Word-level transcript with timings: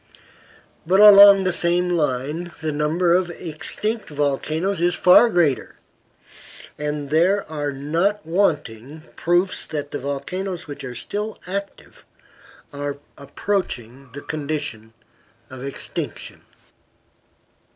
But 0.83 0.99
along 0.99 1.43
the 1.43 1.53
same 1.53 1.87
line 1.89 2.51
the 2.61 2.71
number 2.71 3.13
of 3.13 3.29
extinct 3.29 4.09
volcanoes 4.09 4.81
is 4.81 4.95
far 4.95 5.29
greater, 5.29 5.77
and 6.75 7.11
there 7.11 7.47
are 7.47 7.71
not 7.71 8.25
wanting 8.25 9.03
proofs 9.15 9.67
that 9.67 9.91
the 9.91 9.99
volcanoes 9.99 10.65
which 10.65 10.83
are 10.83 10.95
still 10.95 11.39
active 11.45 12.03
are 12.73 12.97
approaching 13.15 14.09
the 14.13 14.21
condition 14.21 14.93
of 15.51 15.63
extinction. 15.63 16.41